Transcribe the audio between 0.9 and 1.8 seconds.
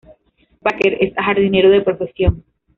es jardinero